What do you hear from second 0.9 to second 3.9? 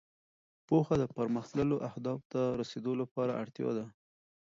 د پرمختللو اهدافو ته رسېدو لپاره اړتیا ده.